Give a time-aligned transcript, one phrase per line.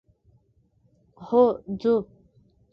[1.27, 1.43] هو
[1.81, 1.95] ځو.